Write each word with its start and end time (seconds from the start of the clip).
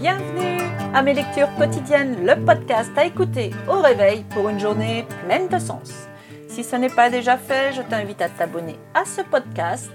Bienvenue 0.00 0.60
à 0.94 1.02
mes 1.02 1.12
lectures 1.12 1.52
quotidiennes, 1.56 2.24
le 2.24 2.44
podcast 2.44 2.92
à 2.96 3.04
écouter 3.04 3.50
au 3.68 3.80
réveil 3.80 4.24
pour 4.30 4.48
une 4.48 4.60
journée 4.60 5.04
pleine 5.26 5.48
de 5.48 5.58
sens. 5.58 6.06
Si 6.46 6.62
ce 6.62 6.76
n'est 6.76 6.88
pas 6.88 7.10
déjà 7.10 7.36
fait, 7.36 7.72
je 7.72 7.82
t'invite 7.82 8.22
à 8.22 8.28
t'abonner 8.28 8.76
à 8.94 9.04
ce 9.04 9.22
podcast 9.22 9.90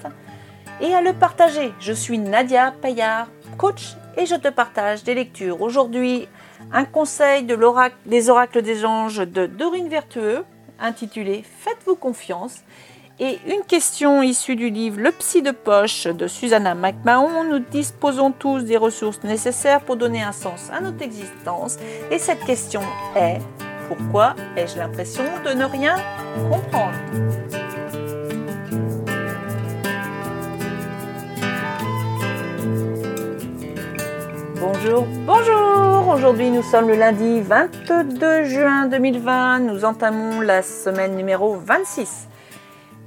et 0.82 0.94
à 0.94 1.02
le 1.02 1.14
partager. 1.14 1.72
Je 1.80 1.94
suis 1.94 2.18
Nadia 2.18 2.74
Payard, 2.82 3.30
coach, 3.58 3.96
et 4.18 4.26
je 4.26 4.36
te 4.36 4.50
partage 4.50 5.06
des 5.06 5.16
lectures. 5.16 5.62
Aujourd'hui, 5.62 6.28
un 6.74 6.84
conseil 6.84 7.44
des 7.44 8.30
oracles 8.30 8.62
des 8.62 8.86
anges 8.86 9.26
de 9.26 9.46
Dorine 9.46 9.88
Vertueux, 9.88 10.44
intitulé 10.82 11.46
Faites-vous 11.60 11.96
confiance 11.96 12.62
et 13.20 13.40
une 13.48 13.62
question 13.62 14.22
issue 14.22 14.56
du 14.56 14.70
livre 14.70 15.00
Le 15.00 15.12
psy 15.12 15.42
de 15.42 15.52
poche 15.52 16.08
de 16.08 16.28
Susanna 16.28 16.76
McMahon. 16.76 17.44
Nous 17.44 17.60
disposons 17.60 18.32
tous 18.32 18.62
des 18.64 18.78
ressources 18.78 19.24
nécessaires 19.24 19.82
pour 19.82 19.98
donner 19.98 20.24
un 20.24 20.32
sens 20.32 20.70
à 20.72 20.82
notre 20.82 21.04
existence. 21.04 21.78
Et 22.12 22.20
cette 22.20 22.44
question 22.46 22.82
est 23.16 23.40
Pourquoi 23.88 24.36
ai-je 24.58 24.78
l'impression 24.78 25.24
de 25.46 25.52
ne 25.52 25.66
rien 25.66 25.96
comprendre? 26.50 26.94
Bonjour, 34.60 35.06
bonjour 35.26 35.84
Aujourd'hui 36.14 36.52
nous 36.52 36.62
sommes 36.62 36.90
le 36.90 36.96
lundi 36.96 37.42
22 37.42 38.44
juin 38.44 38.86
2020. 38.86 39.60
Nous 39.60 39.84
entamons 39.84 40.42
la 40.42 40.62
semaine 40.62 41.16
numéro 41.16 41.56
26. 41.56 42.28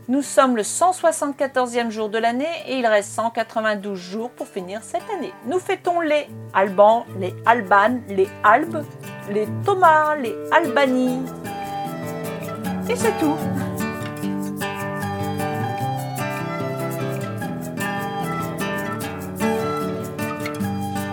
Nous 0.08 0.22
sommes 0.22 0.54
le 0.54 0.62
174e 0.62 1.90
jour 1.90 2.08
de 2.08 2.18
l'année 2.18 2.46
et 2.68 2.78
il 2.78 2.86
reste 2.86 3.10
192 3.10 3.98
jours 3.98 4.30
pour 4.30 4.46
finir 4.46 4.80
cette 4.84 5.02
année. 5.10 5.32
Nous 5.46 5.58
fêtons 5.58 6.00
les 6.00 6.28
Albans, 6.54 7.04
les 7.18 7.34
Albanes, 7.44 8.02
les 8.08 8.28
Albes, 8.44 8.84
les 9.32 9.48
Thomas, 9.64 10.14
les 10.14 10.32
Albanies. 10.52 11.24
Et 12.88 12.94
c'est 12.94 13.18
tout. 13.18 13.34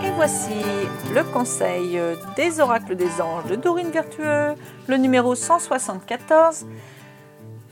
Et 0.03 0.11
voici 0.15 0.53
le 1.15 1.23
conseil 1.33 1.99
des 2.35 2.59
oracles 2.59 2.95
des 2.95 3.19
anges 3.19 3.45
de 3.45 3.55
Dorine 3.55 3.89
Vertueux, 3.89 4.53
le 4.87 4.97
numéro 4.97 5.33
174. 5.33 6.67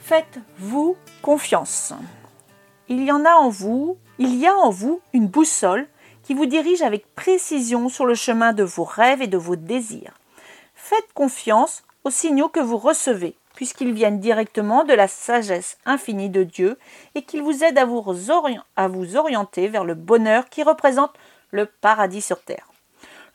Faites-vous 0.02 0.98
confiance. 1.22 1.94
Il 2.90 3.04
y 3.04 3.12
en 3.12 3.24
a 3.24 3.34
en 3.36 3.50
vous, 3.50 3.98
il 4.18 4.36
y 4.36 4.48
a 4.48 4.56
en 4.58 4.70
vous 4.70 5.00
une 5.14 5.28
boussole 5.28 5.88
qui 6.24 6.34
vous 6.34 6.48
dirige 6.48 6.82
avec 6.82 7.16
précision 7.16 7.88
sur 7.88 8.06
le 8.06 8.16
chemin 8.16 8.52
de 8.52 8.64
vos 8.64 8.84
rêves 8.84 9.22
et 9.22 9.28
de 9.28 9.38
vos 9.38 9.56
désirs. 9.56 10.14
Faites 10.76 11.14
confiance 11.14 11.84
aux 12.04 12.10
signaux 12.10 12.50
que 12.50 12.60
vous 12.60 12.78
recevez, 12.78 13.36
puisqu'ils 13.56 13.94
viennent 13.94 14.20
directement 14.20 14.84
de 14.84 14.94
la 14.94 15.08
sagesse 15.08 15.78
infinie 15.86 16.30
de 16.30 16.44
Dieu 16.44 16.78
et 17.16 17.22
qu'ils 17.22 17.44
vous 17.44 17.64
aident 17.64 17.78
à 17.78 17.86
vous, 17.86 18.04
à 18.76 18.88
vous 18.88 19.16
orienter 19.16 19.68
vers 19.68 19.86
le 19.86 19.94
bonheur 19.94 20.50
qui 20.50 20.64
représente 20.64 21.14
le 21.52 21.68
paradis 21.68 22.22
sur 22.22 22.42
terre. 22.42 22.68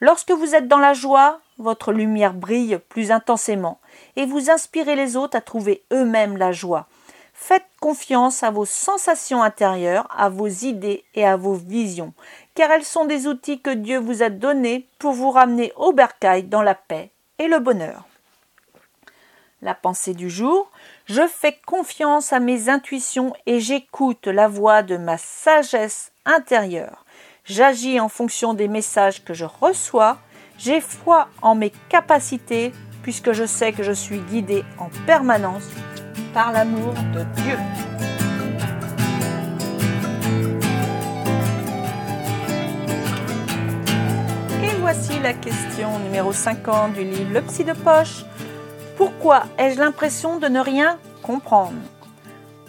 Lorsque 0.01 0.33
vous 0.33 0.55
êtes 0.55 0.69
dans 0.69 0.79
la 0.79 0.93
joie, 0.93 1.41
votre 1.59 1.93
lumière 1.93 2.35
brille 2.35 2.79
plus 2.89 3.11
intensément 3.11 3.79
et 4.17 4.27
vous 4.27 4.51
inspirez 4.51 4.97
les 4.97 5.17
autres 5.17 5.37
à 5.37 5.41
trouver 5.41 5.83
eux-mêmes 5.93 6.37
la 6.37 6.53
joie. 6.53 6.87
Faites 7.35 7.67
confiance 7.81 8.43
à 8.43 8.51
vos 8.51 8.65
sensations 8.65 9.43
intérieures, 9.43 10.09
à 10.17 10.29
vos 10.29 10.49
idées 10.49 11.05
et 11.15 11.27
à 11.27 11.37
vos 11.37 11.55
visions, 11.55 12.15
car 12.55 12.71
elles 12.71 12.85
sont 12.85 13.05
des 13.05 13.27
outils 13.27 13.61
que 13.61 13.71
Dieu 13.71 13.99
vous 13.99 14.23
a 14.23 14.31
donnés 14.31 14.87
pour 14.99 15.13
vous 15.13 15.31
ramener 15.31 15.73
au 15.77 15.93
bercail 15.93 16.45
dans 16.45 16.63
la 16.63 16.75
paix 16.75 17.11
et 17.39 17.47
le 17.47 17.59
bonheur. 17.59 18.05
La 19.63 19.75
pensée 19.75 20.15
du 20.15 20.31
jour, 20.31 20.71
je 21.07 21.27
fais 21.27 21.59
confiance 21.67 22.33
à 22.33 22.41
mes 22.41 22.69
intuitions 22.69 23.35
et 23.47 23.61
j'écoute 23.61 24.27
la 24.27 24.49
voix 24.49 24.83
de 24.83 24.97
ma 24.97 25.19
sagesse 25.19 26.13
intérieure. 26.25 27.05
J'agis 27.45 28.01
en 28.01 28.09
fonction 28.09 28.55
des 28.55 28.69
messages 28.69 29.25
que 29.25 29.35
je 29.35 29.45
reçois, 29.45 30.19
j'ai 30.59 30.81
foi 30.81 31.29
en 31.43 31.55
mes 31.55 31.73
capacités 31.89 32.73
puisque 33.03 33.33
je 33.33 33.45
sais 33.45 33.73
que 33.73 33.83
je 33.83 33.93
suis 33.93 34.19
guidé 34.19 34.65
en 34.79 34.89
permanence 35.07 35.69
par 36.35 36.53
l'amour 36.53 36.93
de 37.15 37.23
Dieu. 37.43 37.59
Et 44.63 44.75
voici 44.81 45.21
la 45.21 45.35
question 45.35 45.99
numéro 46.01 46.33
50 46.33 46.95
du 46.95 47.05
livre 47.05 47.33
Le 47.33 47.43
psy 47.43 47.65
de 47.65 47.73
poche. 47.73 48.25
Pourquoi 48.97 49.45
ai-je 49.59 49.79
l'impression 49.79 50.39
de 50.39 50.49
ne 50.49 50.59
rien 50.61 50.99
comprendre? 51.23 51.79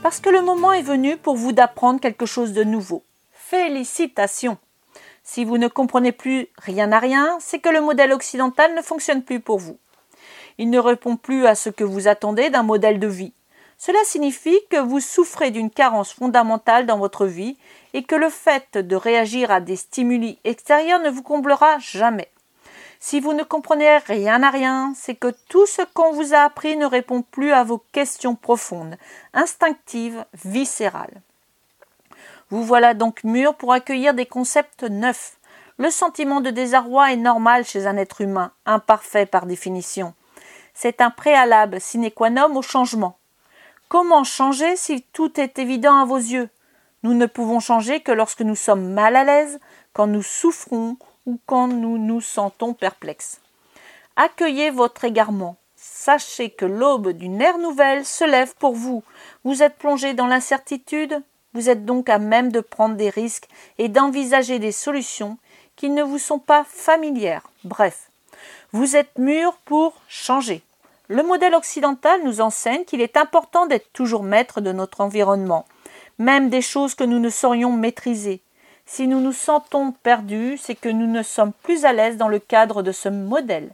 Parce 0.03 0.19
que 0.19 0.29
le 0.29 0.41
moment 0.41 0.71
est 0.71 0.83
venu 0.83 1.17
pour 1.17 1.35
vous 1.35 1.51
d'apprendre 1.51 1.99
quelque 1.99 2.25
chose 2.25 2.53
de 2.53 2.63
nouveau. 2.63 3.03
Félicitations 3.31 4.57
Si 5.29 5.43
vous 5.43 5.57
ne 5.57 5.67
comprenez 5.67 6.13
plus 6.13 6.47
rien 6.57 6.89
à 6.93 6.99
rien, 6.99 7.37
c'est 7.41 7.59
que 7.59 7.67
le 7.67 7.81
modèle 7.81 8.13
occidental 8.13 8.73
ne 8.73 8.81
fonctionne 8.81 9.23
plus 9.23 9.41
pour 9.41 9.59
vous. 9.59 9.77
Il 10.57 10.69
ne 10.69 10.79
répond 10.79 11.17
plus 11.17 11.45
à 11.45 11.53
ce 11.53 11.69
que 11.69 11.83
vous 11.83 12.07
attendez 12.07 12.49
d'un 12.49 12.63
modèle 12.63 12.97
de 12.97 13.07
vie. 13.07 13.33
Cela 13.77 13.99
signifie 14.05 14.57
que 14.69 14.79
vous 14.79 15.01
souffrez 15.01 15.51
d'une 15.51 15.69
carence 15.69 16.13
fondamentale 16.13 16.85
dans 16.85 16.97
votre 16.97 17.25
vie 17.25 17.57
et 17.93 18.03
que 18.03 18.15
le 18.15 18.29
fait 18.29 18.77
de 18.77 18.95
réagir 18.95 19.51
à 19.51 19.59
des 19.59 19.75
stimuli 19.75 20.39
extérieurs 20.45 21.01
ne 21.01 21.09
vous 21.09 21.23
comblera 21.23 21.77
jamais. 21.77 22.31
Si 23.01 23.19
vous 23.19 23.33
ne 23.33 23.43
comprenez 23.43 23.97
rien 23.97 24.41
à 24.43 24.49
rien, 24.49 24.93
c'est 24.95 25.15
que 25.15 25.33
tout 25.49 25.65
ce 25.65 25.81
qu'on 25.93 26.13
vous 26.13 26.33
a 26.35 26.39
appris 26.39 26.77
ne 26.77 26.85
répond 26.85 27.21
plus 27.21 27.51
à 27.51 27.65
vos 27.65 27.83
questions 27.91 28.35
profondes, 28.35 28.95
instinctives, 29.33 30.23
viscérales. 30.45 31.21
Vous 32.49 32.63
voilà 32.63 32.93
donc 32.93 33.23
mûr 33.23 33.55
pour 33.55 33.73
accueillir 33.73 34.13
des 34.13 34.25
concepts 34.25 34.83
neufs. 34.83 35.37
Le 35.77 35.91
sentiment 35.91 36.41
de 36.41 36.49
désarroi 36.49 37.11
est 37.11 37.17
normal 37.17 37.65
chez 37.65 37.87
un 37.87 37.97
être 37.97 38.21
humain, 38.21 38.51
imparfait 38.65 39.25
par 39.25 39.45
définition. 39.45 40.13
C'est 40.73 41.01
un 41.01 41.09
préalable 41.09 41.81
sine 41.81 42.09
qua 42.09 42.29
non 42.29 42.55
au 42.55 42.61
changement. 42.61 43.17
Comment 43.89 44.23
changer 44.23 44.75
si 44.75 45.01
tout 45.13 45.39
est 45.39 45.59
évident 45.59 45.99
à 45.99 46.05
vos 46.05 46.17
yeux? 46.17 46.49
Nous 47.03 47.13
ne 47.13 47.25
pouvons 47.25 47.59
changer 47.59 47.99
que 47.99 48.11
lorsque 48.11 48.41
nous 48.41 48.55
sommes 48.55 48.93
mal 48.93 49.15
à 49.15 49.23
l'aise, 49.23 49.59
quand 49.93 50.07
nous 50.07 50.23
souffrons 50.23 50.97
ou 51.25 51.39
quand 51.45 51.67
nous 51.67 51.97
nous 51.97 52.21
sentons 52.21 52.73
perplexes. 52.73 53.41
Accueillez 54.15 54.71
votre 54.71 55.03
égarement. 55.03 55.57
Sachez 55.75 56.49
que 56.49 56.65
l'aube 56.65 57.09
d'une 57.09 57.41
ère 57.41 57.59
nouvelle 57.59 58.05
se 58.05 58.23
lève 58.23 58.55
pour 58.55 58.73
vous. 58.73 59.03
Vous 59.43 59.61
êtes 59.63 59.77
plongé 59.77 60.13
dans 60.13 60.27
l'incertitude, 60.27 61.21
vous 61.57 61.71
êtes 61.71 61.85
donc 61.85 62.07
à 62.07 62.19
même 62.19 62.51
de 62.51 62.59
prendre 62.59 62.95
des 62.95 63.09
risques 63.09 63.47
et 63.79 63.89
d'envisager 63.89 64.59
des 64.59 64.71
solutions 64.71 65.39
qui 65.75 65.89
ne 65.89 66.03
vous 66.03 66.19
sont 66.19 66.37
pas 66.37 66.63
familières. 66.69 67.49
Bref, 67.63 68.11
vous 68.73 68.95
êtes 68.95 69.17
mûr 69.17 69.53
pour 69.65 69.93
changer. 70.07 70.61
Le 71.07 71.23
modèle 71.23 71.55
occidental 71.55 72.21
nous 72.23 72.41
enseigne 72.41 72.85
qu'il 72.85 73.01
est 73.01 73.17
important 73.17 73.65
d'être 73.65 73.91
toujours 73.91 74.21
maître 74.21 74.61
de 74.61 74.71
notre 74.71 75.01
environnement, 75.01 75.65
même 76.19 76.51
des 76.51 76.61
choses 76.61 76.93
que 76.93 77.03
nous 77.03 77.17
ne 77.17 77.29
saurions 77.29 77.71
maîtriser. 77.71 78.39
Si 78.85 79.07
nous 79.07 79.19
nous 79.19 79.33
sentons 79.33 79.93
perdus, 80.03 80.59
c'est 80.61 80.75
que 80.75 80.89
nous 80.89 81.07
ne 81.07 81.23
sommes 81.23 81.53
plus 81.63 81.85
à 81.85 81.91
l'aise 81.91 82.17
dans 82.17 82.29
le 82.29 82.37
cadre 82.37 82.83
de 82.83 82.91
ce 82.91 83.09
modèle. 83.09 83.71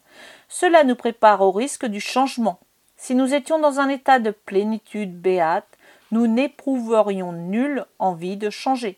Cela 0.48 0.86
nous 0.86 0.96
prépare 0.96 1.42
au 1.42 1.52
risque 1.52 1.86
du 1.86 2.00
changement. 2.00 2.60
Si 2.96 3.14
nous 3.14 3.34
étions 3.34 3.60
dans 3.60 3.82
un 3.82 3.90
état 3.90 4.20
de 4.20 4.32
plénitude 4.32 5.20
béate, 5.20 5.68
nous 6.14 6.28
n'éprouverions 6.28 7.32
nulle 7.34 7.86
envie 8.00 8.38
de 8.38 8.50
changer. 8.50 8.98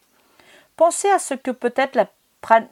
Pensez 0.75 1.09
à 1.09 1.19
ce 1.19 1.33
que 1.33 1.51
peut 1.51 1.73
être 1.75 1.95
la 1.95 2.07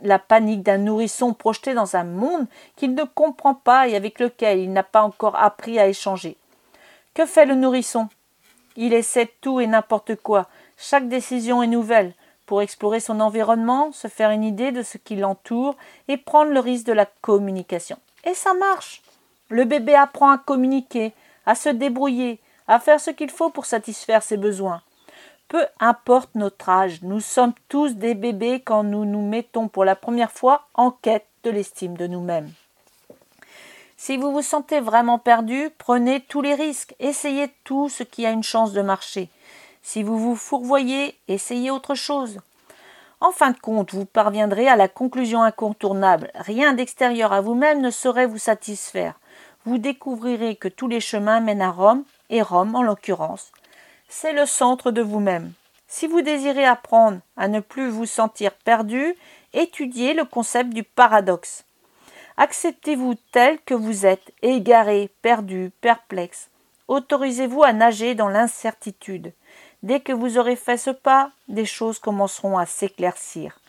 la 0.01 0.19
panique 0.19 0.61
d'un 0.61 0.77
nourrisson 0.77 1.33
projeté 1.33 1.73
dans 1.73 1.95
un 1.95 2.03
monde 2.03 2.45
qu'il 2.75 2.93
ne 2.93 3.03
comprend 3.03 3.55
pas 3.55 3.87
et 3.87 3.95
avec 3.95 4.19
lequel 4.19 4.59
il 4.59 4.71
n'a 4.71 4.83
pas 4.83 5.01
encore 5.01 5.35
appris 5.35 5.79
à 5.79 5.87
échanger. 5.87 6.37
Que 7.13 7.25
fait 7.25 7.45
le 7.45 7.55
nourrisson? 7.55 8.07
Il 8.75 8.93
essaie 8.93 9.31
tout 9.41 9.59
et 9.59 9.67
n'importe 9.67 10.15
quoi. 10.15 10.47
Chaque 10.77 11.07
décision 11.07 11.63
est 11.63 11.67
nouvelle 11.67 12.13
pour 12.45 12.61
explorer 12.61 12.99
son 12.99 13.19
environnement, 13.19 13.91
se 13.91 14.07
faire 14.07 14.31
une 14.31 14.43
idée 14.43 14.71
de 14.71 14.83
ce 14.83 14.97
qui 14.97 15.15
l'entoure 15.15 15.75
et 16.07 16.17
prendre 16.17 16.51
le 16.51 16.59
risque 16.59 16.85
de 16.85 16.93
la 16.93 17.05
communication. 17.05 17.97
Et 18.25 18.33
ça 18.33 18.53
marche. 18.53 19.01
Le 19.49 19.63
bébé 19.63 19.95
apprend 19.95 20.29
à 20.29 20.37
communiquer, 20.37 21.13
à 21.45 21.55
se 21.55 21.69
débrouiller, 21.69 22.39
à 22.67 22.79
faire 22.79 22.99
ce 22.99 23.11
qu'il 23.11 23.31
faut 23.31 23.49
pour 23.49 23.65
satisfaire 23.65 24.23
ses 24.23 24.37
besoins. 24.37 24.81
Peu 25.47 25.65
importe 25.79 26.33
notre 26.35 26.69
âge, 26.69 27.01
nous 27.03 27.19
sommes 27.19 27.53
tous 27.69 27.95
des 27.95 28.15
bébés 28.15 28.61
quand 28.61 28.83
nous 28.83 29.05
nous 29.05 29.21
mettons 29.21 29.67
pour 29.67 29.85
la 29.85 29.95
première 29.95 30.31
fois 30.31 30.67
en 30.73 30.91
quête 30.91 31.27
de 31.43 31.51
l'estime 31.51 31.95
de 31.95 32.07
nous-mêmes. 32.07 32.51
Si 33.97 34.17
vous 34.17 34.31
vous 34.31 34.41
sentez 34.41 34.79
vraiment 34.79 35.19
perdu, 35.19 35.69
prenez 35.77 36.21
tous 36.21 36.41
les 36.41 36.55
risques, 36.55 36.95
essayez 36.99 37.49
tout 37.63 37.87
ce 37.87 38.03
qui 38.03 38.25
a 38.25 38.31
une 38.31 38.43
chance 38.43 38.73
de 38.73 38.81
marcher. 38.81 39.29
Si 39.81 40.01
vous 40.01 40.17
vous 40.17 40.35
fourvoyez, 40.35 41.17
essayez 41.27 41.71
autre 41.71 41.93
chose. 41.93 42.39
En 43.21 43.31
fin 43.31 43.51
de 43.51 43.59
compte, 43.59 43.93
vous 43.93 44.05
parviendrez 44.05 44.67
à 44.67 44.75
la 44.75 44.89
conclusion 44.89 45.43
incontournable. 45.43 46.31
Rien 46.35 46.73
d'extérieur 46.73 47.31
à 47.31 47.39
vous-même 47.39 47.79
ne 47.79 47.91
saurait 47.91 48.25
vous 48.25 48.37
satisfaire. 48.37 49.19
Vous 49.65 49.77
découvrirez 49.77 50.57
que 50.57 50.67
tous 50.67 50.89
les 50.89 50.99
chemins 50.99 51.39
mènent 51.39 51.61
à 51.61 51.71
Rome, 51.71 52.03
et 52.33 52.41
Rome, 52.41 52.75
en 52.75 52.81
l'occurrence, 52.81 53.51
c'est 54.09 54.33
le 54.33 54.47
centre 54.47 54.89
de 54.89 55.03
vous-même. 55.03 55.53
Si 55.87 56.07
vous 56.07 56.23
désirez 56.23 56.65
apprendre 56.65 57.19
à 57.37 57.47
ne 57.47 57.59
plus 57.59 57.89
vous 57.89 58.07
sentir 58.07 58.53
perdu, 58.53 59.13
étudiez 59.53 60.15
le 60.15 60.25
concept 60.25 60.71
du 60.71 60.83
paradoxe. 60.83 61.63
Acceptez-vous 62.37 63.13
tel 63.31 63.59
que 63.61 63.75
vous 63.75 64.07
êtes, 64.07 64.33
égaré, 64.41 65.11
perdu, 65.21 65.71
perplexe. 65.79 66.49
Autorisez-vous 66.87 67.63
à 67.63 67.71
nager 67.71 68.15
dans 68.15 68.29
l'incertitude. 68.29 69.31
Dès 69.83 69.99
que 69.99 70.11
vous 70.11 70.39
aurez 70.39 70.55
fait 70.55 70.77
ce 70.77 70.89
pas, 70.89 71.29
des 71.47 71.65
choses 71.65 71.99
commenceront 71.99 72.57
à 72.57 72.65
s'éclaircir. 72.65 73.59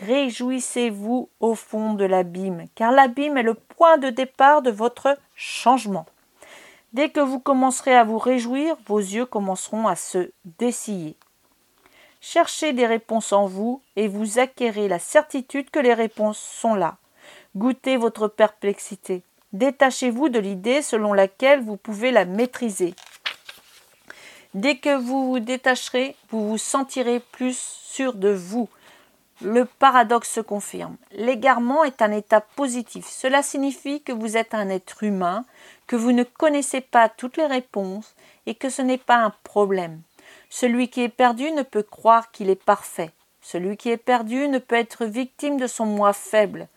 Réjouissez-vous 0.00 1.30
au 1.40 1.54
fond 1.54 1.94
de 1.94 2.04
l'abîme, 2.04 2.66
car 2.74 2.92
l'abîme 2.92 3.38
est 3.38 3.42
le 3.42 3.54
point 3.54 3.96
de 3.96 4.10
départ 4.10 4.60
de 4.60 4.70
votre 4.70 5.16
changement. 5.34 6.04
Dès 6.92 7.10
que 7.10 7.20
vous 7.20 7.38
commencerez 7.38 7.94
à 7.94 8.04
vous 8.04 8.18
réjouir, 8.18 8.76
vos 8.86 8.98
yeux 8.98 9.26
commenceront 9.26 9.86
à 9.86 9.94
se 9.94 10.30
dessiller. 10.58 11.16
Cherchez 12.20 12.72
des 12.72 12.86
réponses 12.86 13.32
en 13.32 13.46
vous 13.46 13.80
et 13.96 14.08
vous 14.08 14.38
acquérez 14.38 14.88
la 14.88 14.98
certitude 14.98 15.70
que 15.70 15.78
les 15.78 15.94
réponses 15.94 16.38
sont 16.38 16.74
là. 16.74 16.96
Goûtez 17.56 17.96
votre 17.96 18.28
perplexité. 18.28 19.22
Détachez-vous 19.52 20.28
de 20.28 20.38
l'idée 20.38 20.82
selon 20.82 21.12
laquelle 21.12 21.60
vous 21.60 21.76
pouvez 21.76 22.10
la 22.10 22.24
maîtriser. 22.24 22.94
Dès 24.54 24.76
que 24.76 24.96
vous 24.96 25.30
vous 25.30 25.40
détacherez, 25.40 26.16
vous 26.30 26.48
vous 26.48 26.58
sentirez 26.58 27.20
plus 27.20 27.56
sûr 27.56 28.14
de 28.14 28.30
vous. 28.30 28.68
Le 29.42 29.64
paradoxe 29.64 30.30
se 30.30 30.40
confirme. 30.40 30.96
L'égarement 31.12 31.82
est 31.84 32.02
un 32.02 32.12
état 32.12 32.42
positif. 32.42 33.06
Cela 33.08 33.42
signifie 33.42 34.02
que 34.02 34.12
vous 34.12 34.36
êtes 34.36 34.52
un 34.52 34.68
être 34.68 35.02
humain, 35.02 35.46
que 35.86 35.96
vous 35.96 36.12
ne 36.12 36.24
connaissez 36.24 36.82
pas 36.82 37.08
toutes 37.08 37.38
les 37.38 37.46
réponses 37.46 38.14
et 38.44 38.54
que 38.54 38.68
ce 38.68 38.82
n'est 38.82 38.98
pas 38.98 39.16
un 39.16 39.32
problème. 39.42 40.02
Celui 40.50 40.88
qui 40.88 41.02
est 41.02 41.08
perdu 41.08 41.50
ne 41.52 41.62
peut 41.62 41.82
croire 41.82 42.30
qu'il 42.32 42.50
est 42.50 42.62
parfait. 42.62 43.12
Celui 43.40 43.78
qui 43.78 43.88
est 43.88 43.96
perdu 43.96 44.46
ne 44.48 44.58
peut 44.58 44.76
être 44.76 45.06
victime 45.06 45.58
de 45.58 45.66
son 45.66 45.86
moi 45.86 46.12
faible. 46.12 46.68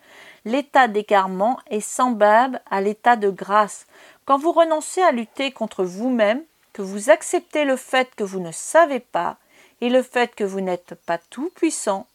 L'état 0.45 0.87
d'égarement 0.87 1.59
est 1.69 1.81
semblable 1.81 2.61
à 2.71 2.79
l'état 2.79 3.17
de 3.17 3.29
grâce. 3.29 3.87
Quand 4.25 4.37
vous 4.37 4.53
renoncez 4.53 5.01
à 5.01 5.11
lutter 5.11 5.51
contre 5.51 5.83
vous-même, 5.83 6.41
que 6.71 6.81
vous 6.81 7.09
acceptez 7.09 7.65
le 7.65 7.75
fait 7.75 8.15
que 8.15 8.23
vous 8.23 8.39
ne 8.39 8.51
savez 8.51 8.99
pas 8.99 9.37
et 9.81 9.89
le 9.89 10.01
fait 10.01 10.33
que 10.33 10.43
vous 10.43 10.61
n'êtes 10.61 10.95
pas 10.95 11.17
tout 11.17 11.51
puissant, 11.55 12.07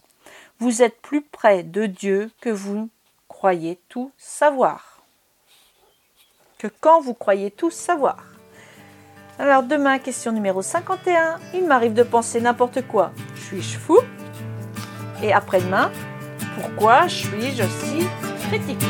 vous 0.60 0.82
êtes 0.82 1.00
plus 1.00 1.22
près 1.22 1.62
de 1.62 1.86
Dieu 1.86 2.30
que 2.40 2.50
vous 2.50 2.88
croyez 3.28 3.78
tout 3.88 4.10
savoir. 4.16 5.02
Que 6.58 6.66
quand 6.80 7.00
vous 7.00 7.14
croyez 7.14 7.50
tout 7.50 7.70
savoir. 7.70 8.24
Alors 9.38 9.62
demain, 9.62 10.00
question 10.00 10.32
numéro 10.32 10.62
51. 10.62 11.38
Il 11.54 11.66
m'arrive 11.66 11.94
de 11.94 12.02
penser 12.02 12.40
n'importe 12.40 12.86
quoi. 12.88 13.12
Suis-je 13.36 13.78
fou? 13.78 13.98
Et 15.22 15.32
après-demain, 15.32 15.92
pourquoi 16.56 17.08
suis-je 17.08 17.62
si 17.62 18.06
critique? 18.48 18.84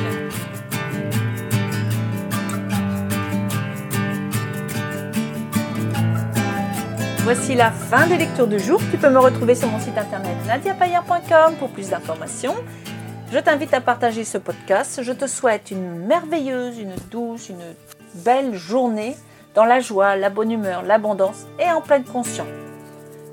Voici 7.30 7.54
la 7.54 7.70
fin 7.70 8.06
des 8.06 8.16
lectures 8.16 8.46
du 8.46 8.58
jour. 8.58 8.80
Tu 8.90 8.96
peux 8.96 9.10
me 9.10 9.18
retrouver 9.18 9.54
sur 9.54 9.68
mon 9.68 9.78
site 9.78 9.98
internet 9.98 10.34
nadiapayer.com 10.46 11.56
pour 11.58 11.68
plus 11.68 11.90
d'informations. 11.90 12.54
Je 13.30 13.38
t'invite 13.38 13.74
à 13.74 13.82
partager 13.82 14.24
ce 14.24 14.38
podcast. 14.38 15.02
Je 15.02 15.12
te 15.12 15.26
souhaite 15.26 15.70
une 15.70 16.06
merveilleuse, 16.06 16.78
une 16.78 16.94
douce, 17.10 17.50
une 17.50 17.74
belle 18.24 18.54
journée 18.54 19.14
dans 19.54 19.66
la 19.66 19.78
joie, 19.78 20.16
la 20.16 20.30
bonne 20.30 20.50
humeur, 20.50 20.80
l'abondance 20.84 21.44
et 21.58 21.70
en 21.70 21.82
pleine 21.82 22.04
conscience. 22.04 22.48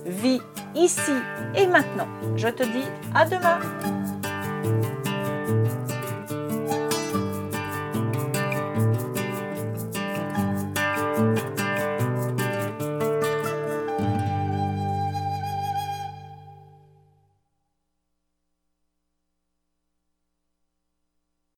Vis 0.05 0.41
ici 0.75 1.13
et 1.55 1.65
maintenant. 1.65 2.07
Je 2.35 2.49
te 2.49 2.63
dis 2.63 2.83
à 3.15 3.23
demain. 3.23 3.59